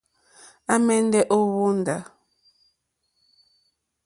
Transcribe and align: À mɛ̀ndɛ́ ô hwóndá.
À 0.71 0.75
mɛ̀ndɛ́ 0.85 1.23
ô 1.35 1.37
hwóndá. 1.51 1.95